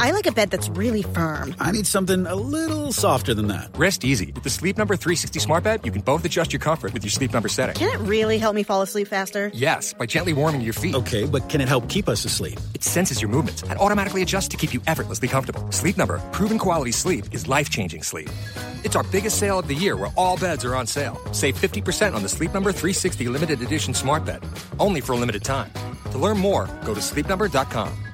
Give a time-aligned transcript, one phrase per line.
[0.00, 1.54] I like a bed that's really firm.
[1.60, 3.68] I need something a little softer than that.
[3.76, 4.32] Rest easy.
[4.32, 7.10] With the Sleep Number 360 Smart Bed, you can both adjust your comfort with your
[7.10, 7.74] Sleep Number setting.
[7.74, 9.50] Can it really help me fall asleep faster?
[9.52, 10.94] Yes, by gently warming your feet.
[10.94, 12.58] Okay, but can it help keep us asleep?
[12.74, 15.70] It senses your movements and automatically adjusts to keep you effortlessly comfortable.
[15.70, 18.30] Sleep Number, proven quality sleep is life-changing sleep.
[18.84, 21.20] It's our biggest sale of the year where all beds are on sale.
[21.32, 24.42] Save 50% on the Sleep Number 360 limited edition Smart Bed.
[24.78, 25.70] Only for a limited time.
[26.12, 28.09] To learn more, go to sleepnumber.com.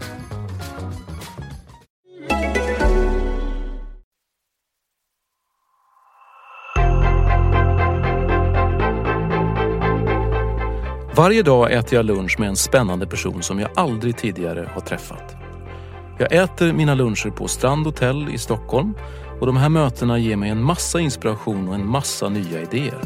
[11.16, 15.36] Varje dag äter jag lunch med en spännande person som jag aldrig tidigare har träffat.
[16.18, 18.94] Jag äter mina luncher på Strand Hotel i Stockholm
[19.40, 23.00] och de här mötena ger mig en massa inspiration och en massa nya idéer.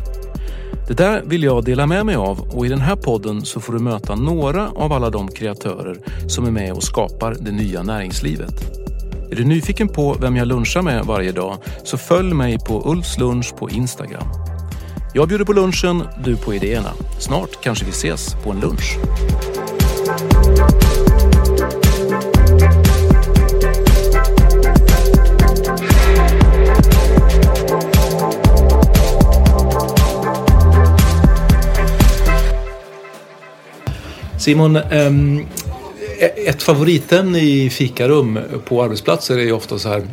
[0.88, 3.72] Det där vill jag dela med mig av och i den här podden så får
[3.72, 8.54] du möta några av alla de kreatörer som är med och skapar det nya näringslivet.
[9.30, 13.18] Är du nyfiken på vem jag lunchar med varje dag så följ mig på Ulfs
[13.18, 14.49] lunch på Instagram.
[15.12, 16.92] Jag bjuder på lunchen, du på idéerna.
[17.18, 18.98] Snart kanske vi ses på en lunch.
[34.38, 35.46] Simon, ehm,
[36.18, 40.08] e- ett favoritämne i fikarum på arbetsplatser är ju ofta så här.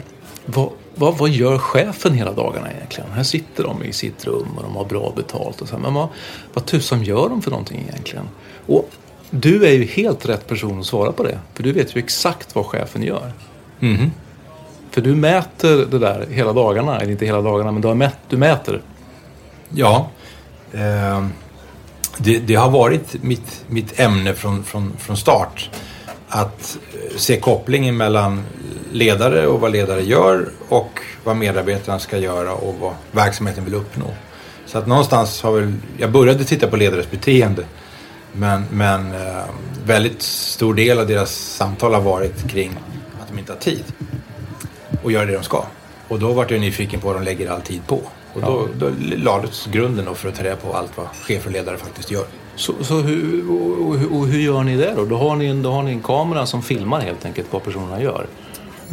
[0.45, 3.11] Vad, vad, vad gör chefen hela dagarna egentligen?
[3.11, 5.93] Här sitter de i sitt rum och de har bra betalt och så här, Men
[5.93, 6.07] vad,
[6.53, 8.25] vad tusan gör de för någonting egentligen?
[8.65, 8.89] Och
[9.29, 11.39] du är ju helt rätt person att svara på det.
[11.53, 13.31] För du vet ju exakt vad chefen gör.
[13.79, 14.11] Mhm.
[14.91, 18.17] För du mäter det där hela dagarna, eller inte hela dagarna, men du, har mät,
[18.29, 18.81] du mäter.
[19.69, 20.09] Ja.
[20.71, 21.27] Eh,
[22.17, 25.69] det, det har varit mitt, mitt ämne från, från, från start.
[26.27, 28.43] Att eh, se kopplingen mellan
[28.91, 34.13] ledare och vad ledare gör och vad medarbetarna ska göra och vad verksamheten vill uppnå.
[34.65, 37.65] Så att någonstans har väl, jag började titta på ledares beteende.
[38.31, 39.43] Men, men eh,
[39.85, 42.71] väldigt stor del av deras samtal har varit kring
[43.21, 43.83] att de inte har tid
[45.03, 45.65] och göra det de ska.
[46.07, 48.01] Och då vart jag nyfiken på vad de lägger all tid på.
[48.33, 51.53] Och då, då lades grunden då för att ta reda på allt vad chefer och
[51.53, 52.25] ledare faktiskt gör.
[52.57, 55.05] Så, så hur, och, och, och hur gör ni det då?
[55.05, 58.01] Då har ni, en, då har ni en kamera som filmar helt enkelt vad personerna
[58.01, 58.25] gör.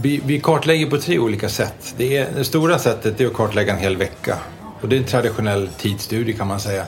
[0.02, 1.94] Vi, vi kartlägger på tre olika sätt.
[1.96, 4.38] Det, är, det stora sättet är att kartlägga en hel vecka.
[4.80, 6.84] Och det är en traditionell tidsstudie kan man säga.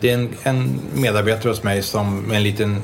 [0.00, 2.82] Det är en, en medarbetare hos mig som med en liten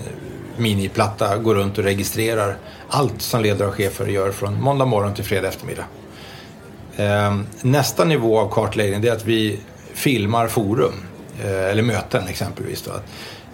[0.57, 2.57] miniplatta går runt och registrerar
[2.89, 5.85] allt som ledare och chefer gör från måndag morgon till fredag eftermiddag.
[6.97, 9.61] Ehm, Nästa nivå av kartläggning är att vi
[9.95, 10.95] filmar forum
[11.49, 12.83] eller möten exempelvis.
[12.83, 12.91] Då.
[12.91, 13.05] Att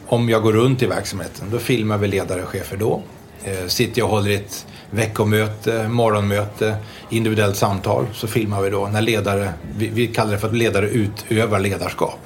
[0.06, 3.02] Om jag går runt i verksamheten då filmar vi ledare och chefer då.
[3.44, 6.76] Eh, Sitter jag och håller ett veckomöte, morgonmöte,
[7.10, 10.88] individuellt samtal så filmar vi då när ledare, vi, vi kallar det för att ledare
[10.88, 12.18] utövar ledarskap.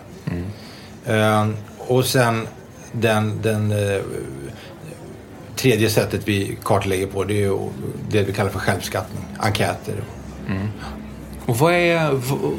[1.06, 2.47] Ehm, Och sen
[2.92, 4.00] den, den eh,
[5.56, 7.59] tredje sättet vi kartlägger på det är
[8.10, 9.95] det vi kallar för självskattning, enkäter.
[11.50, 12.12] Och vad, är,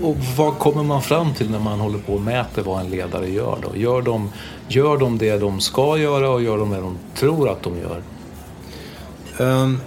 [0.03, 3.29] och vad kommer man fram till när man håller på och mäter vad en ledare
[3.29, 3.77] gör då?
[3.77, 4.31] Gör de,
[4.67, 8.01] gör de det de ska göra och gör de det de tror att de gör?
[9.39, 9.79] Ehm,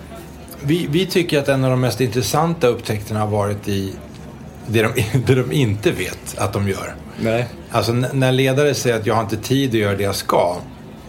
[0.62, 3.92] vi, vi tycker att en av de mest intressanta upptäckterna har varit i
[4.66, 6.94] det de, det de inte vet att de gör.
[7.20, 7.48] Nej.
[7.70, 10.56] Alltså när ledare säger att jag har inte tid att göra det jag ska.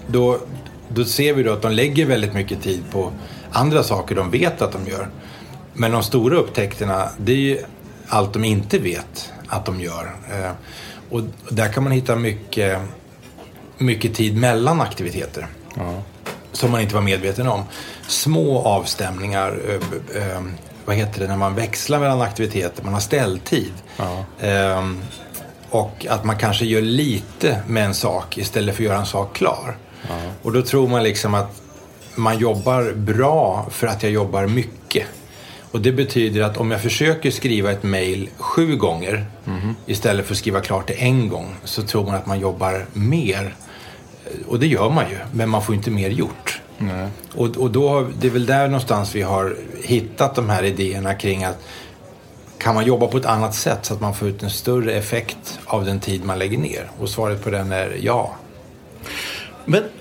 [0.07, 0.37] Då,
[0.87, 3.11] då ser vi då att de lägger väldigt mycket tid på
[3.51, 5.07] andra saker de vet att de gör.
[5.73, 7.59] Men de stora upptäckterna, det är ju
[8.09, 10.15] allt de inte vet att de gör.
[10.31, 10.51] Eh,
[11.09, 12.79] och där kan man hitta mycket,
[13.77, 15.47] mycket tid mellan aktiviteter.
[16.55, 17.63] som man inte var medveten om.
[18.07, 20.41] Små avstämningar, eh, eh,
[20.85, 23.73] vad heter det, när man växlar mellan aktiviteter, man har ställtid.
[24.39, 24.89] Eh,
[25.69, 29.35] och att man kanske gör lite med en sak istället för att göra en sak
[29.35, 29.77] klar.
[30.43, 31.61] Och då tror man liksom att
[32.15, 35.07] man jobbar bra för att jag jobbar mycket.
[35.75, 39.25] Och det betyder att om jag försöker skriva ett mail sju gånger
[39.85, 43.55] istället för att skriva klart det en gång så tror man att man jobbar mer.
[44.47, 46.61] Och det gör man ju, men man får inte mer gjort.
[47.35, 51.13] Och, och då, har- det är väl där någonstans vi har hittat de här idéerna
[51.13, 51.57] kring att
[52.57, 55.59] kan man jobba på ett annat sätt så att man får ut en större effekt
[55.65, 56.91] av den tid man lägger ner?
[56.99, 58.35] Och svaret på den är ja.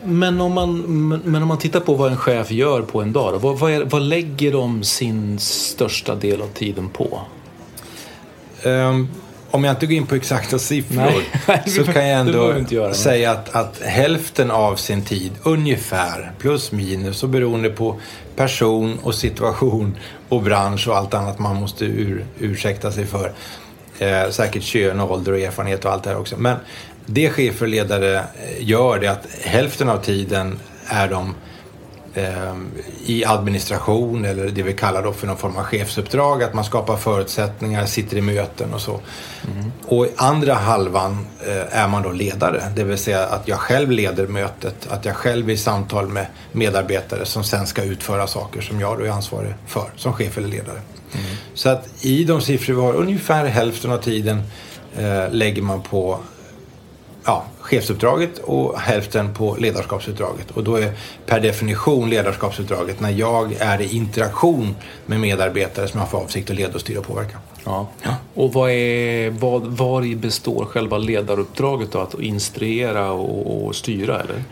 [0.05, 0.81] Men, om man,
[1.25, 3.73] men, om man tittar på vad en chef gör på en dag, då, vad, vad,
[3.73, 7.21] är, vad lägger de sin största del av tiden på?
[8.63, 9.09] Ehm,
[9.51, 11.13] om jag inte går in på exakta siffror
[11.47, 12.65] Nej, så kan jag ändå
[12.95, 18.01] säga att, att hälften av sin tid, ungefär, plus minus, och beroende på
[18.37, 19.97] person och situation
[20.29, 23.33] och bransch och allt annat man måste ur, ursäkta sig för.
[23.99, 26.37] Eh, säkert kön, och ålder och erfarenhet och allt det här också.
[26.39, 26.57] Men
[27.07, 28.25] det chefer och ledare eh,
[28.59, 31.35] gör det att hälften av tiden är de
[32.15, 32.55] eh,
[33.07, 36.43] i administration eller det vi kallar då för någon form av chefsuppdrag.
[36.43, 39.01] Att man skapar förutsättningar, sitter i möten och så.
[39.87, 42.63] Och i andra halvan eh, är man då ledare.
[42.77, 44.87] Det vill säga att jag själv leder mötet.
[44.91, 48.99] Att jag själv är i samtal med medarbetare som sen ska utföra saker som jag
[48.99, 50.81] då är ansvarig för som chef eller ledare.
[51.55, 54.43] Så att i de siffror vi har, ungefär hälften av tiden
[54.97, 56.19] eh, lägger man på
[57.65, 60.51] chefsuppdraget och hälften på ledarskapsuppdraget.
[60.51, 60.93] Och då är
[61.27, 64.77] per definition ledarskapsuppdraget när jag är i interaktion
[65.07, 67.39] med medarbetare som jag har för avsikt att leda och styra och påverka.
[67.65, 67.89] Ja.
[68.35, 71.99] Och vad är, vad, var i består själva ledaruppdraget då?
[71.99, 74.45] Att instruera och, och styra eller?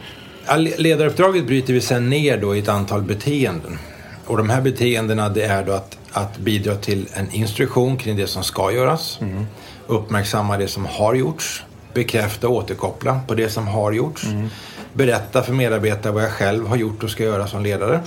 [0.46, 3.78] Ja, le- Ledaruppdraget bryter vi sen ner då i ett antal beteenden.
[4.26, 8.26] Och de här beteendena det är då att, att bidra till en instruktion kring det
[8.26, 9.18] som ska göras.
[9.86, 11.64] Uppmärksamma det som har gjorts.
[11.94, 14.26] Bekräfta och återkoppla på det som har gjorts.
[14.92, 18.00] Berätta för medarbetare vad jag själv har gjort och ska göra som ledare.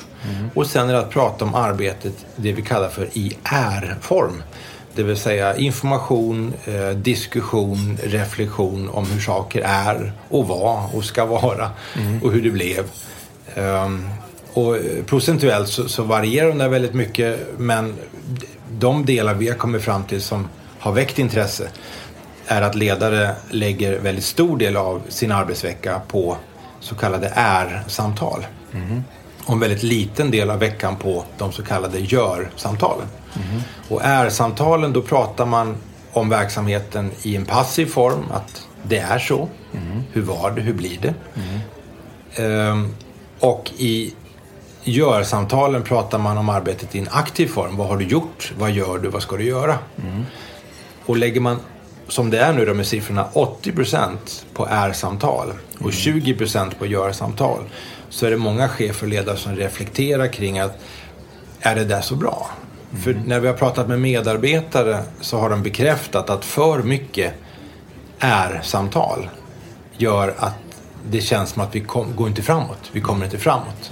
[0.53, 4.43] Och sen är det att prata om arbetet, det vi kallar för i är-form.
[4.95, 11.25] Det vill säga information, eh, diskussion, reflektion om hur saker är och var och ska
[11.25, 11.69] vara
[12.23, 12.85] och hur det blev.
[13.55, 14.09] Ehm,
[14.53, 17.93] och procentuellt så, så varierar de där väldigt mycket men
[18.71, 20.47] de delar vi har kommit fram till som
[20.79, 21.69] har väckt intresse
[22.47, 26.37] är att ledare lägger väldigt stor del av sin arbetsvecka på
[26.79, 28.45] så kallade är-samtal.
[29.45, 33.07] Och en väldigt liten del av veckan på de så kallade gör-samtalen.
[33.89, 35.75] Och är-samtalen, då pratar man
[36.11, 39.49] om verksamheten i en passiv form, att det är så.
[40.13, 40.61] Hur var det?
[40.61, 41.13] Hur blir det?
[42.43, 42.95] Ehm,
[43.39, 44.13] och i
[44.83, 47.77] gör-samtalen pratar man om arbetet i en aktiv form.
[47.77, 48.53] Vad har du gjort?
[48.59, 49.09] Vad gör du?
[49.09, 49.77] Vad ska du göra?
[51.05, 51.59] Och lägger man,
[52.07, 54.17] som det är nu då med siffrorna, 80%
[54.53, 57.59] på är-samtal och 20% på gör-samtal
[58.09, 60.79] så är det många chefer och ledare som reflekterar kring att
[61.59, 62.49] är det där så bra?
[63.03, 67.33] För när vi har pratat med medarbetare så har de bekräftat att för mycket
[68.19, 69.29] är-samtal
[69.97, 70.55] gör att
[71.09, 72.89] det känns som att vi kom, går inte framåt.
[72.91, 73.91] Vi kommer inte framåt.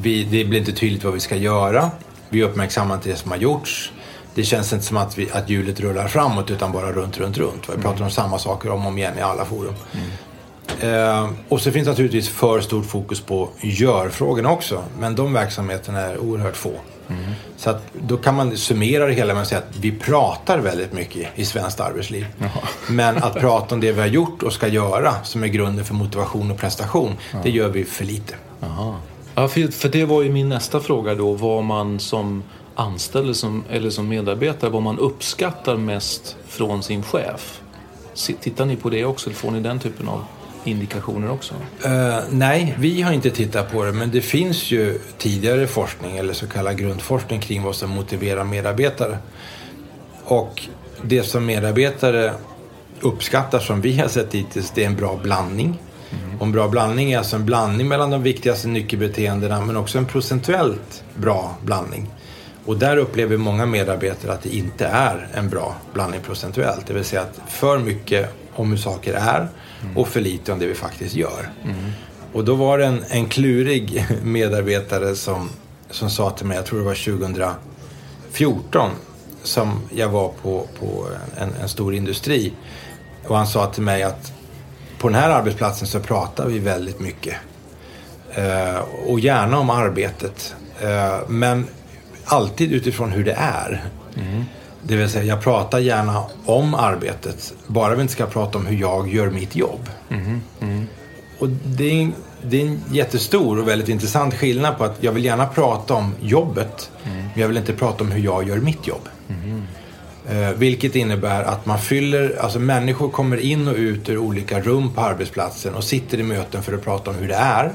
[0.00, 1.90] Vi, det blir inte tydligt vad vi ska göra.
[2.28, 3.92] Vi uppmärksammar inte det som har gjorts.
[4.38, 7.68] Det känns inte som att, vi, att hjulet rullar framåt utan bara runt, runt, runt.
[7.76, 9.74] Vi pratar om samma saker om och om igen i alla forum.
[10.80, 14.82] Eh, och så finns naturligtvis för stort fokus på gör-frågorna också.
[14.98, 16.72] Men de verksamheterna är oerhört få.
[17.56, 20.92] Så att då kan man summera det hela med att säga att vi pratar väldigt
[20.92, 22.26] mycket i svenskt arbetsliv.
[22.88, 25.94] Men att prata om det vi har gjort och ska göra som är grunden för
[25.94, 28.34] motivation och prestation, det gör vi för lite.
[29.34, 31.32] Ja, för, för det var ju min nästa fråga då.
[31.32, 32.42] Vad man som
[32.78, 37.60] anställd eller som, eller som medarbetare, vad man uppskattar mest från sin chef.
[38.40, 39.30] Tittar ni på det också?
[39.30, 40.24] Får ni den typen av
[40.64, 41.54] indikationer också?
[41.84, 46.32] Eh, nej, vi har inte tittat på det, men det finns ju tidigare forskning eller
[46.32, 49.18] så kallad grundforskning kring vad som motiverar medarbetare.
[50.24, 50.68] Och
[51.02, 52.32] det som medarbetare
[53.00, 55.78] uppskattar som vi har sett hittills, det är en bra blandning.
[56.38, 60.06] Och en bra blandning är alltså en blandning mellan de viktigaste nyckelbeteendena men också en
[60.06, 62.10] procentuellt bra blandning.
[62.68, 66.86] Och där upplever många medarbetare att det inte är en bra blandning procentuellt.
[66.86, 69.48] Det vill säga att för mycket om hur saker är
[69.96, 71.50] och för lite om det vi faktiskt gör.
[72.32, 75.50] Och då var det en, en klurig medarbetare som,
[75.90, 77.54] som sa till mig, jag tror det var
[78.32, 78.90] 2014,
[79.42, 81.06] som jag var på, på
[81.36, 82.52] en, en stor industri.
[83.26, 84.32] Och han sa till mig att
[84.98, 87.34] på den här arbetsplatsen så pratar vi väldigt mycket.
[88.34, 90.54] Eh, och gärna om arbetet.
[90.80, 91.66] Eh, men
[92.28, 93.84] alltid utifrån hur det är.
[94.82, 97.54] Det vill säga, jag pratar gärna om arbetet.
[97.66, 99.90] Bara vi inte ska prata om hur jag gör mitt jobb.
[101.38, 105.12] Och det är, en, det är en jättestor och väldigt intressant skillnad på att jag
[105.12, 106.90] vill gärna prata om jobbet.
[107.04, 109.08] Men jag vill inte prata om hur jag gör mitt jobb.
[110.30, 114.92] Eh, vilket innebär att man fyller, alltså människor kommer in och ut ur olika rum
[114.94, 117.72] på arbetsplatsen och sitter i möten för att prata om hur det är.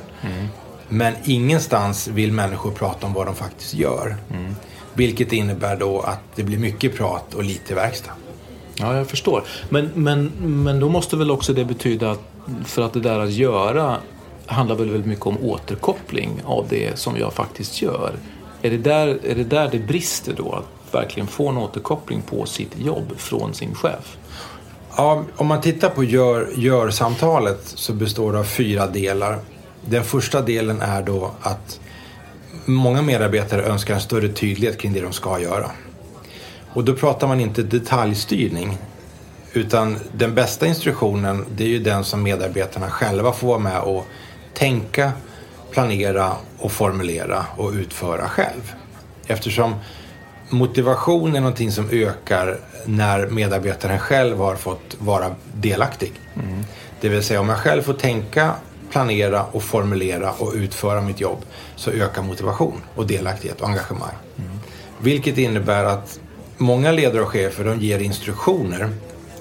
[0.93, 4.17] Men ingenstans vill människor prata om vad de faktiskt gör.
[4.93, 8.11] Vilket innebär då att det blir mycket prat och lite verkstad.
[8.75, 9.43] Ja, jag förstår.
[9.69, 10.31] Men, men,
[10.63, 12.21] men då måste väl också det betyda att
[12.65, 13.97] för att det där att göra
[14.45, 18.11] handlar väl väldigt mycket om återkoppling av det som jag faktiskt gör.
[18.61, 20.51] Är det där är det, där det brister då?
[20.51, 24.17] Att verkligen få en återkoppling på sitt jobb från sin chef?
[24.97, 29.39] Ja, om man tittar på gör, gör-samtalet så består det av fyra delar.
[29.85, 31.79] Den första delen är då att
[32.65, 35.71] många medarbetare önskar en större tydlighet kring det de ska göra.
[36.73, 38.77] Och då pratar man inte detaljstyrning.
[39.53, 44.05] Utan den bästa instruktionen det är ju den som medarbetarna själva får vara med och
[44.53, 45.11] tänka,
[45.71, 48.73] planera och formulera och utföra själv.
[49.27, 49.75] Eftersom
[50.49, 56.11] motivation är någonting som ökar när medarbetaren själv har fått vara delaktig.
[57.01, 58.53] Det vill säga om jag själv får tänka,
[58.93, 61.37] planera och formulera och utföra mitt jobb
[61.75, 64.15] så ökar motivation och delaktighet och engagemang.
[65.01, 66.19] Vilket innebär att
[66.57, 68.89] många ledare och chefer de ger instruktioner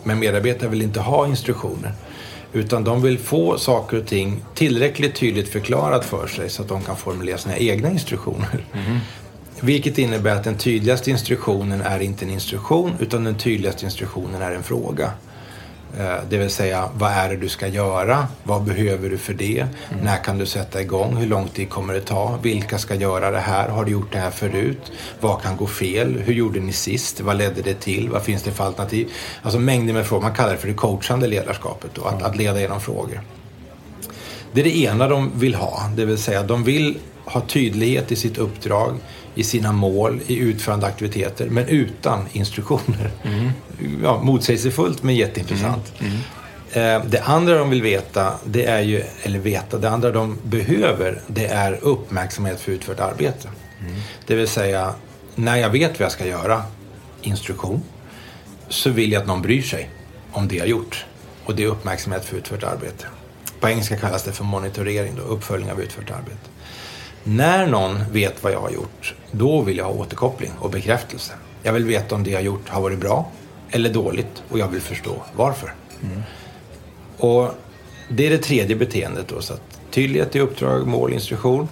[0.03, 1.93] men medarbetare vill inte ha instruktioner.
[2.53, 6.83] Utan de vill få saker och ting tillräckligt tydligt förklarat för sig så att de
[6.83, 8.67] kan formulera sina egna instruktioner.
[9.61, 14.53] Vilket innebär att den tydligaste instruktionen är inte en instruktion utan den tydligaste instruktionen är
[14.53, 15.11] en fråga.
[15.99, 18.27] Eh, Det vill säga, vad är det du ska göra?
[18.43, 19.67] Vad behöver du för det?
[20.03, 21.17] När kan du sätta igång?
[21.17, 22.39] Hur lång tid kommer det ta?
[22.43, 23.69] Vilka ska göra det här?
[23.69, 24.93] Har du gjort det här förut?
[25.21, 26.19] Vad kan gå fel?
[26.25, 27.21] Hur gjorde ni sist?
[27.21, 28.09] Vad ledde det till?
[28.09, 29.09] Vad finns det för alternativ?
[29.43, 30.23] Alltså mängder med frågor.
[30.23, 31.91] Man kallar det för det coachande ledarskapet.
[31.95, 33.21] Då, att, att leda genom frågor.
[34.53, 35.83] Det är det ena de vill ha.
[35.97, 38.95] Det vill säga, de vill ha tydlighet i sitt uppdrag,
[39.35, 43.11] i sina mål, i utförande aktiviteter, men utan instruktioner.
[44.03, 45.93] Ja, motsägelsefullt, men jätteintressant.
[46.73, 51.21] Eh, Det andra de vill veta, det är ju, eller veta, det andra de behöver,
[51.27, 53.49] det är uppmärksamhet för utfört arbete.
[54.27, 54.95] Det vill säga,
[55.35, 56.63] när jag vet vad jag ska göra,
[57.23, 57.83] instruktion,
[58.69, 59.91] så vill jag att någon bryr sig
[60.33, 61.05] om det jag gjort.
[61.45, 63.07] Och det är uppmärksamhet för utfört arbete.
[63.61, 66.49] På engelska kallas det för monitorering, då, uppföljning av utfört arbete.
[67.25, 71.33] När någon vet vad jag har gjort, då vill jag ha återkoppling och bekräftelse.
[71.63, 73.31] Jag vill veta om det jag har gjort har varit bra
[73.71, 75.75] eller dåligt och jag vill förstå varför.
[77.17, 77.49] Och
[78.09, 79.41] det är det tredje beteendet då.
[79.41, 81.69] Så att tydlighet i uppdrag, mål, instruktion.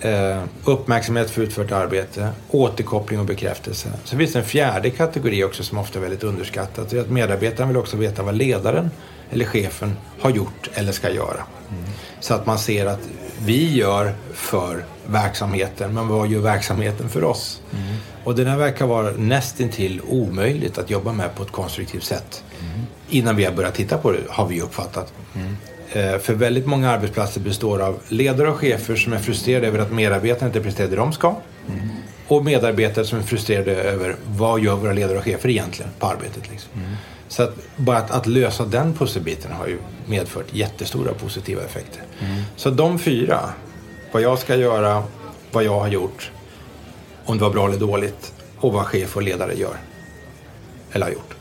[0.00, 3.92] Eh, uppmärksamhet för utfört arbete, återkoppling och bekräftelse.
[4.04, 6.90] Så finns det en fjärde kategori också som ofta är väldigt underskattat.
[6.90, 8.90] Det är att medarbetaren vill också veta vad ledaren
[9.30, 11.44] eller chefen har gjort eller ska göra.
[12.20, 13.00] Så att man ser att
[13.44, 17.60] vi gör för verksamheten, men vad gör verksamheten för oss?
[18.24, 22.44] Och det där verkar vara nästintill omöjligt att jobba med på ett konstruktivt sätt.
[23.10, 25.12] Innan vi har börjat titta på det, har vi uppfattat.
[25.92, 29.92] Eh, För väldigt många arbetsplatser består av ledare och chefer som är frustrerade över att
[29.92, 31.34] medarbetare inte presterar det de ska.
[32.28, 36.50] Och medarbetare som är frustrerade över vad gör våra ledare och chefer egentligen på arbetet.
[36.50, 36.70] Liksom.
[37.28, 42.02] Så att bara att, att lösa den pusselbiten har ju medfört jättestora positiva effekter.
[42.56, 43.40] Så de fyra,
[44.12, 45.02] vad jag ska göra,
[45.52, 46.30] vad jag har gjort,
[47.24, 49.76] om det var bra eller dåligt och vad chef och ledare gör.
[50.92, 51.34] Eller har gjort.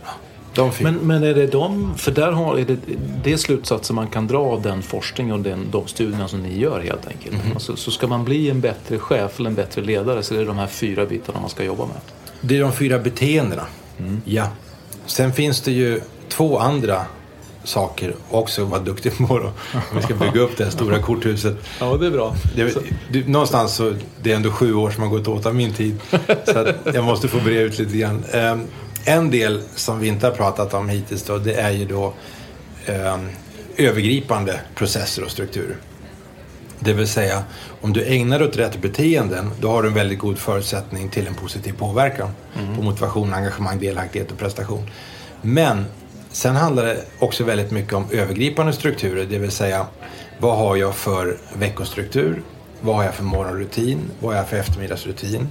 [0.84, 2.78] Men, men är det de, för där har, är det,
[3.24, 6.60] det är slutsatser man kan dra av den forskning och den, de studierna som ni
[6.60, 7.36] gör helt enkelt.
[7.54, 10.46] Alltså, så ska man bli en bättre chef eller en bättre ledare så är det
[10.46, 11.96] de här fyra bitarna man ska jobba med.
[12.42, 13.66] Det är de fyra beteendena.
[14.26, 14.48] Ja.
[15.08, 17.06] Sen finns det ju två andra
[17.64, 19.52] saker också att vara duktig på då.
[19.96, 21.56] Vi ska bygga upp det här stora korthuset.
[21.80, 22.36] Ja, det är bra.
[22.56, 22.78] Det,
[23.12, 26.00] det, någonstans så, det är ändå sju år som har gått åt av min tid.
[26.46, 28.24] Så jag måste få bre ut lite grann.
[28.32, 28.62] Ehm,
[29.06, 32.14] en del som vi inte har pratat om hittills då, det är ju då
[32.86, 33.30] ehm,
[33.78, 35.76] övergripande processer och strukturer.
[36.80, 37.44] Det vill säga,
[37.82, 41.28] om du ägnar dig åt rätt beteenden, då har du en väldigt god förutsättning till
[41.28, 42.30] en positiv påverkan
[42.76, 44.90] på motivation, engagemang, delaktighet och prestation.
[45.42, 45.86] Men
[46.32, 49.86] sen handlar det också väldigt mycket om övergripande strukturer, det vill säga
[50.40, 52.42] vad har jag för veckostruktur?
[52.82, 54.00] Vad har jag för morgonrutin?
[54.20, 55.48] Vad har jag för eftermiddagsrutin?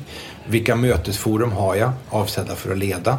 [0.49, 3.19] Vilka mötesforum har jag avsedda för att leda?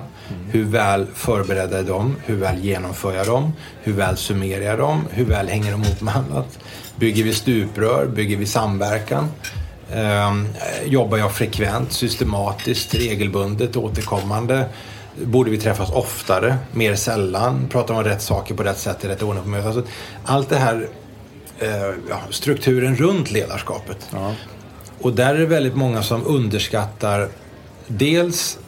[0.51, 2.15] Hur väl förberedda är de?
[2.25, 3.53] Hur väl genomför jag dem?
[3.83, 5.07] Hur väl summerar jag dem?
[5.11, 6.59] Hur väl hänger de ihop med annat?
[6.99, 8.05] Bygger vi stuprör?
[8.05, 9.31] Bygger vi samverkan?
[9.91, 10.33] Eh,
[10.85, 14.65] jobbar jag frekvent, systematiskt, regelbundet, återkommande?
[15.23, 17.67] Borde vi träffas oftare, mer sällan?
[17.69, 19.65] Pratar om rätt saker på rätt sätt i rätt ordning på mötet?
[19.65, 19.83] Alltså,
[20.25, 20.87] allt det här,
[21.59, 21.69] eh,
[22.09, 24.07] ja, strukturen runt ledarskapet.
[24.13, 24.33] Ja.
[25.01, 27.29] Och där är det väldigt många som underskattar
[27.87, 28.59] dels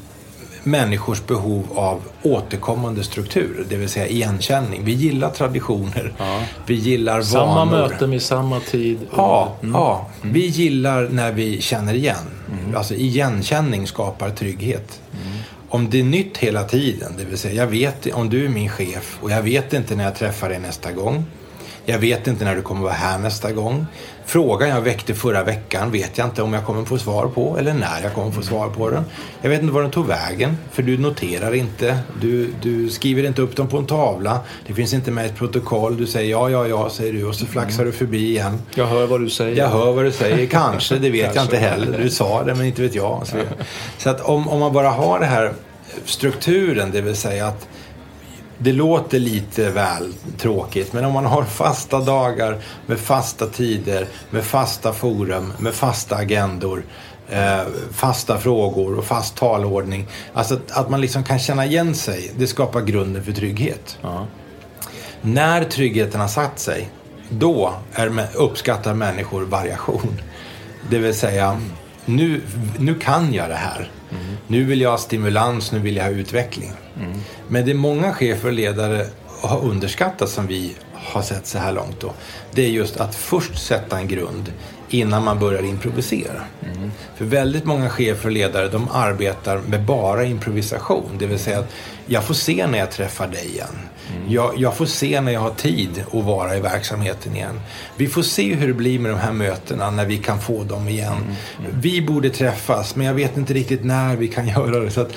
[0.69, 4.81] människors behov av återkommande struktur, det vill säga igenkänning.
[4.85, 6.41] Vi gillar traditioner, Ja.
[6.65, 7.71] vi gillar Samma vanor.
[7.89, 8.99] möten vid samma tid.
[9.15, 9.75] Ja, Mm.
[9.75, 10.07] ja.
[10.21, 12.15] vi gillar när vi känner igen.
[12.75, 15.01] Alltså igenkänning skapar trygghet.
[15.69, 18.69] Om det är nytt hela tiden, det vill säga jag vet om du är min
[18.69, 21.25] chef och jag vet inte när jag träffar dig nästa gång.
[21.85, 23.85] Jag vet inte när du kommer vara här nästa gång.
[24.29, 27.73] Frågan jag väckte förra veckan vet jag inte om jag kommer få svar på eller
[27.73, 29.03] när jag kommer få svar på den.
[29.41, 31.99] Jag vet inte var den tog vägen för du noterar inte.
[32.21, 34.39] Du, du skriver inte upp dem på en tavla.
[34.67, 35.97] Det finns inte med ett protokoll.
[35.97, 38.61] Du säger ja, ja, ja, säger du och så flaxar du förbi igen.
[38.75, 39.57] Jag hör vad du säger.
[39.57, 41.97] Jag hör vad du säger, kanske, det vet jag inte heller.
[41.97, 43.27] Du sa det, men inte vet jag.
[43.27, 43.37] Så,
[43.97, 45.53] så att om, om man bara har det här
[46.05, 47.67] strukturen, det vill säga att
[48.61, 54.43] det låter lite väl tråkigt, men om man har fasta dagar med fasta tider, med
[54.43, 56.83] fasta forum, med fasta agendor,
[57.29, 57.61] eh,
[57.91, 60.07] fasta frågor och fast talordning.
[60.33, 63.97] Alltså att, att man liksom kan känna igen sig, det skapar grunden för trygghet.
[64.01, 64.27] Ja.
[65.21, 66.89] När tryggheten har satt sig,
[67.29, 70.21] då är, uppskattar människor variation.
[70.89, 71.61] Det vill säga,
[72.15, 72.41] nu,
[72.79, 73.91] nu kan jag det här.
[74.47, 76.71] Nu vill jag ha stimulans, nu vill jag ha utveckling.
[77.47, 79.05] Men det många chefer och ledare
[79.41, 82.13] har underskattat som vi har sett så här långt då.
[82.51, 84.53] Det är just att först sätta en grund
[84.89, 86.41] innan man börjar improvisera.
[87.15, 91.11] För väldigt många chefer och ledare de arbetar med bara improvisation.
[91.19, 91.73] Det vill säga att
[92.05, 93.79] jag får se när jag träffar dig igen.
[94.27, 97.61] Jag, jag får se när jag har tid att vara i verksamheten igen.
[97.97, 100.87] Vi får se hur det blir med de här mötena när vi kan få dem
[100.87, 101.35] igen.
[101.81, 104.91] Vi borde träffas men jag vet inte riktigt när vi kan göra det.
[104.91, 105.11] Så att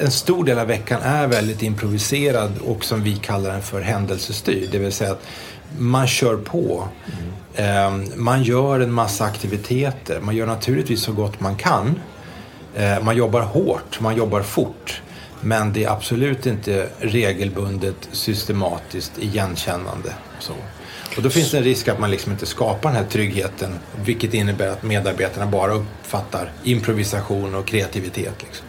[0.00, 4.68] en stor del av veckan är väldigt improviserad och som vi kallar den för händelsestyrd.
[4.72, 5.22] Det vill säga att
[5.78, 6.88] man kör på.
[7.56, 8.10] Mm.
[8.16, 10.20] Man gör en massa aktiviteter.
[10.20, 12.00] Man gör naturligtvis så gott man kan.
[12.76, 15.02] Ehm, man jobbar hårt, man jobbar fort.
[15.40, 20.12] Men det är absolut inte regelbundet, systematiskt, igenkännande.
[20.40, 20.52] Så.
[21.16, 23.78] Och då finns det en risk att man liksom inte skapar den här tryggheten.
[24.04, 28.42] Vilket innebär att medarbetarna bara uppfattar improvisation och kreativitet.
[28.42, 28.63] Liksom.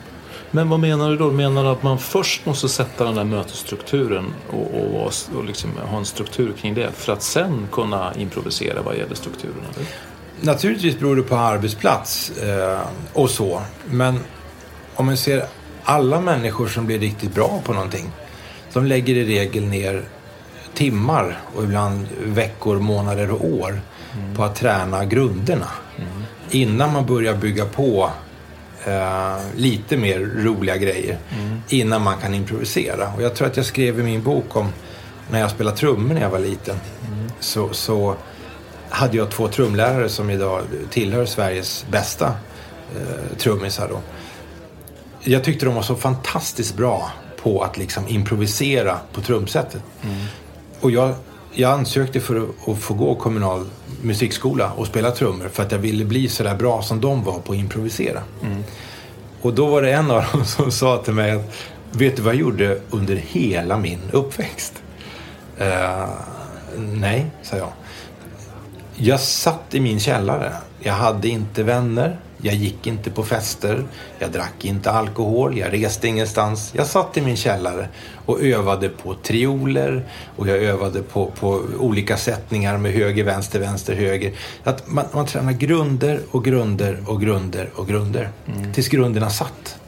[0.51, 1.31] Men vad menar du då?
[1.31, 5.97] Menar du att man först måste sätta den där mötesstrukturen och, och, och liksom ha
[5.97, 9.63] en struktur kring det för att sen kunna improvisera vad gäller strukturen?
[9.75, 9.87] Eller?
[10.41, 12.79] Naturligtvis beror det på arbetsplats eh,
[13.13, 13.61] och så.
[13.85, 14.19] Men
[14.95, 15.45] om man ser
[15.83, 18.11] alla människor som blir riktigt bra på någonting.
[18.73, 20.03] De lägger i regel ner
[20.73, 23.81] timmar och ibland veckor, månader och år
[24.35, 25.67] på att träna grunderna.
[26.49, 28.11] Innan man börjar bygga på
[28.85, 31.17] eh, lite mer roliga grejer.
[31.69, 33.13] Innan man kan improvisera.
[33.15, 34.69] Och jag tror att jag skrev i min bok om
[35.31, 36.75] när jag spelade trummor när jag var liten.
[37.39, 38.15] Så, så
[38.89, 42.27] hade jag två trumlärare som idag tillhör Sveriges bästa
[42.95, 43.89] eh, trummisar.
[43.89, 43.99] Då.
[45.19, 49.81] Jag tyckte de var så fantastiskt bra på att liksom improvisera på trumsetet.
[50.79, 51.15] Och jag,
[51.55, 53.65] jag ansökte för att, få gå kommunal
[54.01, 57.39] musikskola och spela trummor för att jag ville bli så där bra som de var
[57.39, 58.21] på att improvisera.
[59.41, 61.55] Och då var det en av dem som sa till mig att
[61.97, 64.73] Vet du vad jag gjorde under hela min uppväxt?
[65.57, 66.09] Eh,
[66.77, 67.69] nej, sa jag.
[68.95, 70.53] Jag satt i min källare.
[70.79, 72.19] Jag hade inte vänner.
[72.45, 73.83] Jag gick inte på fester.
[74.19, 75.57] Jag drack inte alkohol.
[75.57, 76.71] Jag reste ingenstans.
[76.75, 77.87] Jag satt i min källare
[78.25, 80.05] och övade på trioler
[80.35, 84.33] och jag övade på, på olika sättningar med höger, vänster, vänster, höger.
[84.63, 88.29] Att man, man tränar grunder och grunder och grunder och grunder.
[88.73, 89.79] Tills grunderna satt.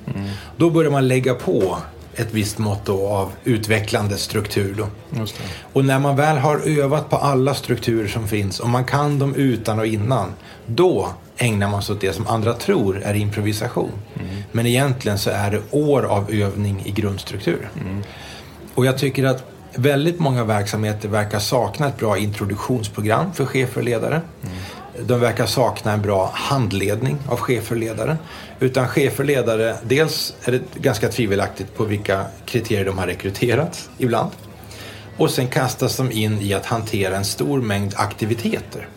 [0.57, 1.77] Då börjar man lägga på
[2.15, 4.85] ett visst mått av utvecklande struktur.
[5.73, 9.35] Och när man väl har övat på alla strukturer som finns och man kan dem
[9.35, 10.33] utan och innan,
[10.65, 13.91] då ägnar man sig åt det som andra tror är improvisation.
[14.51, 17.69] Men egentligen så är det år av övning i grundstruktur.
[18.75, 19.43] Och jag tycker att
[19.75, 24.21] väldigt många verksamheter verkar sakna ett bra introduktionsprogram för chefer och ledare.
[25.05, 28.17] De verkar sakna en bra handledning av chefer och ledare.
[28.59, 33.89] Utan chefer och ledare, dels är det ganska tvivelaktigt på vilka kriterier de har rekryterats
[33.97, 34.31] ibland.
[35.17, 38.87] Och sen kastas de in i att hantera en stor mängd aktiviteter.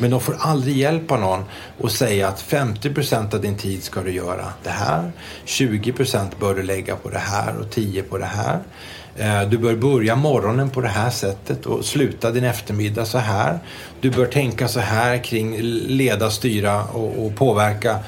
[0.00, 1.44] Men de får aldrig hjälp av någon
[1.78, 5.12] och säga att 50 procent av din tid ska du göra det här.
[5.44, 8.60] 20 procent bör du lägga på det här och 10% på det här.
[9.18, 13.58] Eh, du bör börja morgonen på det här sättet och sluta din eftermiddag så här.
[14.00, 15.56] Du bör tänka så här kring
[15.86, 17.98] leda, styra och, och påverka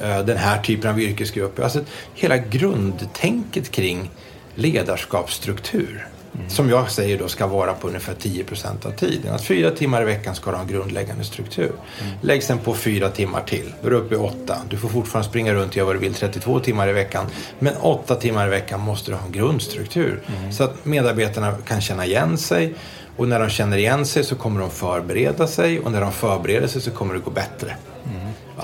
[0.00, 1.62] eh, den här typen av yrkesgrupper.
[1.62, 4.10] Alltså hela grundtänket kring
[4.54, 6.06] ledarskapsstruktur.
[6.34, 6.50] Mm.
[6.50, 9.34] Som jag säger då ska vara på ungefär 10% av tiden.
[9.34, 11.72] Att fyra timmar i veckan ska du ha en grundläggande struktur.
[12.00, 12.12] Mm.
[12.20, 13.72] Lägg sen på fyra timmar till.
[13.80, 14.56] Då är du uppe i åtta.
[14.70, 17.26] Du får fortfarande springa runt och göra vad du vill 32 timmar i veckan.
[17.58, 20.22] Men åtta timmar i veckan måste du ha en grundstruktur.
[20.26, 20.52] Mm.
[20.52, 22.74] Så att medarbetarna kan känna igen sig.
[23.16, 25.80] Och när de känner igen sig så kommer de förbereda sig.
[25.80, 27.76] Och när de förbereder sig så kommer det gå bättre.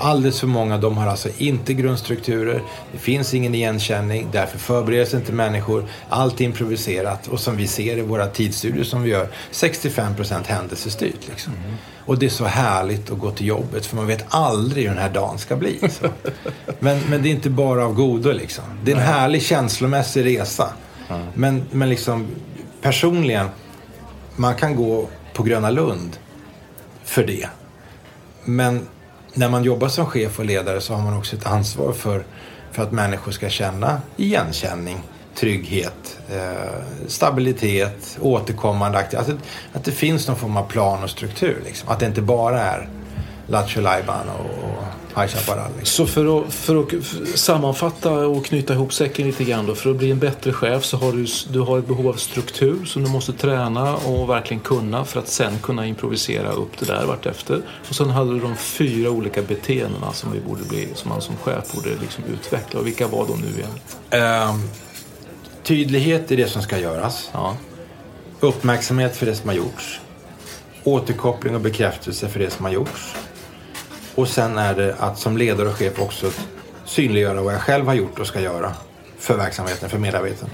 [0.03, 2.61] Alldeles för många de har alltså inte grundstrukturer,
[2.91, 5.85] det finns ingen igenkänning, därför förbereder sig inte människor.
[6.09, 11.27] Allt är improviserat och som vi ser i våra tidsstudier som vi gör, 65% händelsestyrt.
[11.29, 11.53] Liksom.
[11.53, 11.75] Mm.
[12.05, 15.03] Och det är så härligt att gå till jobbet för man vet aldrig hur den
[15.03, 15.79] här dagen ska bli.
[16.79, 18.63] men, men det är inte bara av godo liksom.
[18.83, 19.11] Det är en Nej.
[19.11, 20.73] härlig känslomässig resa.
[21.09, 21.27] Mm.
[21.33, 22.27] Men, men liksom
[22.81, 23.47] personligen,
[24.35, 26.17] man kan gå på Gröna Lund
[27.03, 27.47] för det.
[28.45, 28.87] Men
[29.33, 32.23] när man jobbar som chef och ledare så har man också ett ansvar för,
[32.71, 34.97] för att människor ska känna igenkänning,
[35.35, 39.29] trygghet, eh, stabilitet, återkommande aktivitet.
[39.29, 41.61] Alltså, att det finns någon form av plan och struktur.
[41.65, 41.89] Liksom.
[41.89, 42.89] Att det inte bara är
[43.47, 44.83] Lattjo Lajban och, och
[45.15, 45.71] High Chaparral.
[45.83, 46.89] Så för att, för att
[47.39, 49.75] sammanfatta och knyta ihop säcken lite grann då.
[49.75, 52.85] För att bli en bättre chef så har du, du har ett behov av struktur
[52.85, 57.05] som du måste träna och verkligen kunna för att sen kunna improvisera upp det där
[57.05, 57.61] vartefter.
[57.89, 61.35] Och sen hade du de fyra olika beteendena som, vi borde bli, som man som
[61.37, 62.79] chef borde liksom utveckla.
[62.79, 64.49] Och vilka var de nu igen?
[64.49, 64.69] Um,
[65.63, 67.29] tydlighet i det som ska göras.
[67.33, 67.57] Ja.
[68.39, 69.99] Uppmärksamhet för det som har gjorts.
[70.83, 73.15] Återkoppling och bekräftelse för det som har gjorts
[74.15, 76.31] och sen är det att som ledare och chef också
[76.85, 78.73] synliggöra vad jag själv har gjort och ska göra
[79.17, 80.53] för verksamheten, för medarbetarna.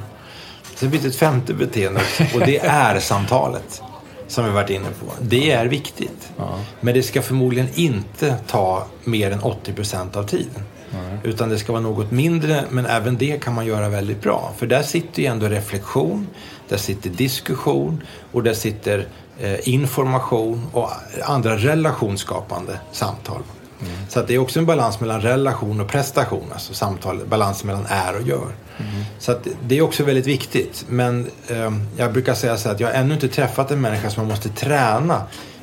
[0.75, 2.01] Sen finns det ett femte beteende
[2.35, 3.81] och det är samtalet.
[4.27, 5.13] Som vi varit inne på.
[5.21, 6.31] Det är viktigt.
[6.37, 6.59] Ja.
[6.79, 10.63] Men det ska förmodligen inte ta mer än 80 procent av tiden.
[10.91, 11.19] Nej.
[11.23, 14.53] Utan det ska vara något mindre, men även det kan man göra väldigt bra.
[14.57, 16.27] För där sitter ju ändå reflektion,
[16.69, 19.07] där sitter diskussion och där sitter
[19.41, 20.89] Eh, information och
[21.23, 23.41] andra relationsskapande samtal.
[23.81, 23.93] Mm.
[24.09, 27.85] Så att det är också en balans mellan relation och prestation, alltså samtal, balans mellan
[27.85, 28.37] är och gör.
[28.77, 29.03] Mm.
[29.19, 30.85] Så att det är också väldigt viktigt.
[30.89, 34.23] Men eh, jag brukar säga så att jag har ännu inte träffat en människa som
[34.23, 35.21] man måste träna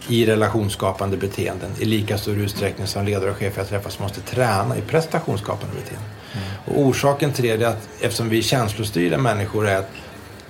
[0.09, 4.21] i relationsskapande beteenden i lika stor utsträckning som ledare och chefer jag träffar som måste
[4.21, 6.11] träna i prestationsskapande beteenden.
[6.33, 6.47] Mm.
[6.65, 9.91] Och orsaken till det är att eftersom vi är känslostyrda människor är att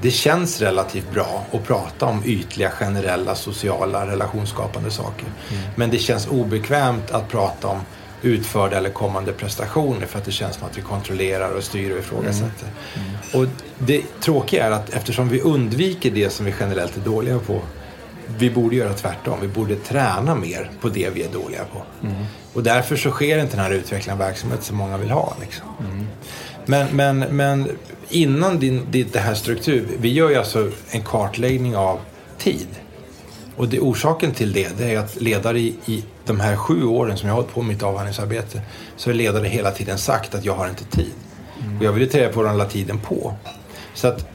[0.00, 5.26] det känns relativt bra att prata om ytliga, generella, sociala, relationsskapande saker.
[5.50, 5.62] Mm.
[5.76, 7.80] Men det känns obekvämt att prata om
[8.22, 11.98] utförda eller kommande prestationer för att det känns som att vi kontrollerar och styr och
[11.98, 12.66] ifrågasätter.
[12.94, 13.09] Mm.
[13.09, 13.42] Mm.
[13.42, 17.62] Och det tråkiga är att eftersom vi undviker det som vi generellt är dåliga på
[18.38, 19.38] vi borde göra tvärtom.
[19.40, 22.06] Vi borde träna mer på det vi är dåliga på.
[22.06, 22.24] Mm.
[22.52, 25.36] Och därför så sker inte den här utvecklingen av verksamhet som många vill ha.
[25.40, 25.66] Liksom.
[25.80, 26.06] Mm.
[26.66, 27.68] Men, men, men
[28.08, 32.00] innan din, din, det här struktur, vi gör ju alltså en kartläggning av
[32.38, 32.68] tid.
[33.56, 37.16] Och det, orsaken till det, det är att ledare i, i de här sju åren
[37.16, 38.62] som jag har hållit på med mitt avhandlingsarbete
[38.96, 41.12] så har ledare hela tiden sagt att jag har inte tid.
[41.62, 41.78] Mm.
[41.78, 43.34] Och jag vill ta reda på vad de la tiden på.
[43.94, 44.28] Så att,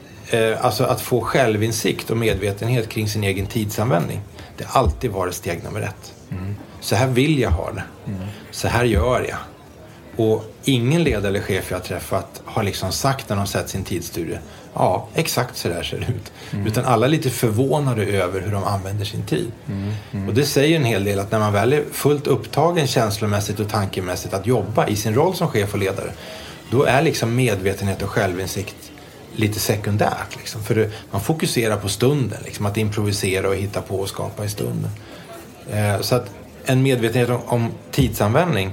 [0.60, 4.20] alltså att få självinsikt och medvetenhet kring sin egen tidsanvändning.
[4.56, 6.14] Det har alltid varit steg nummer ett.
[6.30, 6.54] Mm.
[6.80, 7.84] Så här vill jag ha det.
[8.06, 8.20] Mm.
[8.50, 9.38] Så här gör jag.
[10.16, 13.84] Och ingen ledare eller chef jag har träffat har liksom sagt när de sett sin
[13.84, 14.38] tidsstudie,
[14.74, 16.32] ja, exakt så där ser det ut.
[16.52, 16.66] Mm.
[16.66, 19.52] Utan alla är lite förvånade över hur de använder sin tid.
[19.68, 19.92] Mm.
[20.12, 20.28] Mm.
[20.28, 23.68] Och det säger en hel del att när man väl är fullt upptagen känslomässigt och
[23.68, 26.12] tankemässigt att jobba i sin roll som chef och ledare,
[26.70, 28.91] då är liksom medvetenhet och självinsikt
[29.36, 30.36] lite sekundärt.
[30.36, 30.62] Liksom.
[30.62, 34.90] För man fokuserar på stunden, liksom, att improvisera och hitta på och skapa i stunden.
[35.70, 36.30] Eh, så att
[36.64, 38.72] en medvetenhet om, om tidsanvändning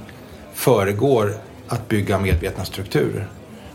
[0.54, 1.34] föregår
[1.68, 3.28] att bygga medvetna strukturer.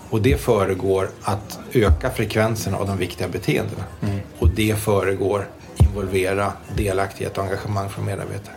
[0.09, 3.83] Och det föregår att öka frekvensen av de viktiga beteendena.
[4.01, 4.19] Mm.
[4.39, 8.55] Och det föregår involvera delaktighet och engagemang från medarbetare.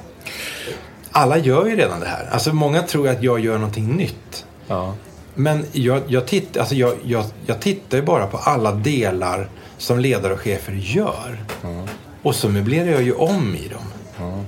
[1.12, 2.28] Alla gör ju redan det här.
[2.30, 4.46] Alltså många tror att jag gör någonting nytt.
[4.66, 4.94] Ja.
[5.40, 9.98] Men jag, jag, titt, alltså jag, jag, jag tittar ju bara på alla delar som
[9.98, 11.44] ledare och chefer gör.
[11.64, 11.86] Mm.
[12.22, 13.84] Och så möblerar jag ju om i dem.
[14.28, 14.44] Mm.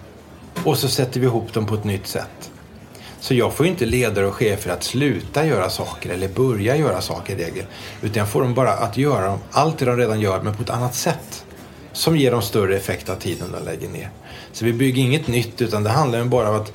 [0.64, 2.50] Och så sätter vi ihop dem på ett nytt sätt.
[3.20, 7.00] Så jag får ju inte ledare och chefer att sluta göra saker eller börja göra
[7.00, 7.64] saker i regel.
[8.02, 10.70] Utan jag får dem bara att göra allt det de redan gör men på ett
[10.70, 11.44] annat sätt.
[11.92, 14.10] som ger dem större effekt av tiden de lägger ner.
[14.52, 16.72] Så vi bygger inget nytt utan det handlar bara om att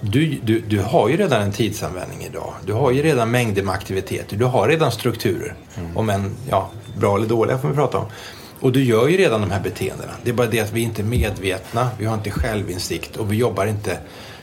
[0.00, 2.54] du, du, du har ju redan en tidsanvändning idag.
[2.66, 4.36] Du har ju redan mängder med aktiviteter.
[4.36, 5.54] Du har redan strukturer.
[5.76, 5.96] Mm.
[5.96, 8.06] Om än ja, bra eller dåliga får vi prata om.
[8.60, 10.12] Och du gör ju redan de här beteendena.
[10.22, 11.88] Det är bara det att vi inte är medvetna.
[11.98, 13.98] Vi har inte självinsikt och vi jobbar inte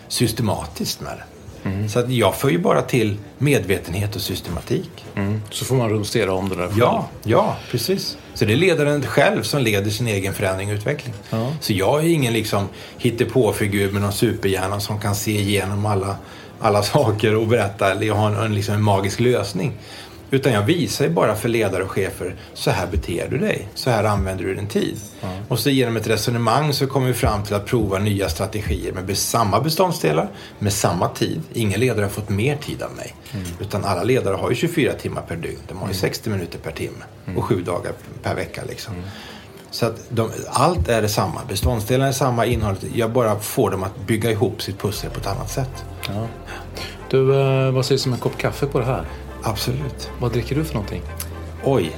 [0.07, 1.23] systematiskt med det.
[1.65, 1.89] Mm.
[1.89, 5.05] Så att jag för ju bara till medvetenhet och systematik.
[5.15, 5.41] Mm.
[5.51, 6.69] Så får man rumstera om det där.
[6.77, 8.17] Ja, ja, precis.
[8.33, 11.13] Så det är ledaren själv som leder sin egen förändring och utveckling.
[11.29, 11.53] Ja.
[11.61, 16.17] Så jag är ingen liksom hittepåfigur med någon superhjärna som kan se igenom alla,
[16.59, 19.73] alla saker och berätta eller ha en, en, liksom en magisk lösning.
[20.31, 23.89] Utan jag visar ju bara för ledare och chefer, så här beter du dig, så
[23.89, 24.97] här använder du din tid.
[25.23, 25.35] Mm.
[25.47, 29.17] Och så genom ett resonemang så kommer vi fram till att prova nya strategier med
[29.17, 31.41] samma beståndsdelar, med samma tid.
[31.53, 33.15] Ingen ledare har fått mer tid av mig.
[33.33, 33.45] Mm.
[33.59, 35.59] Utan alla ledare har ju 24 timmar per dygn.
[35.67, 36.39] De har ju 60 mm.
[36.39, 37.03] minuter per timme
[37.35, 37.65] och 7 mm.
[37.65, 37.91] dagar
[38.23, 38.61] per vecka.
[38.67, 38.93] Liksom.
[38.93, 39.05] Mm.
[39.71, 41.41] Så att de, allt är detsamma.
[41.49, 42.85] Beståndsdelarna är samma, innehållet.
[42.93, 45.85] Jag bara får dem att bygga ihop sitt pussel på ett annat sätt.
[46.07, 46.27] Ja.
[47.09, 49.05] Du, eh, vad sägs om en kopp kaffe på det här?
[49.45, 50.11] Absolut.
[50.19, 51.01] Vad dricker du för någonting?
[51.63, 51.97] Oj,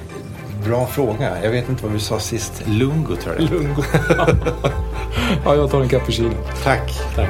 [0.63, 1.43] bra fråga.
[1.43, 2.63] Jag vet inte vad vi sa sist.
[2.65, 3.49] Lungo tror jag.
[3.49, 3.83] Lungo.
[5.45, 6.31] ja, jag tar en cappuccino.
[6.63, 7.01] Tack.
[7.15, 7.29] Tack.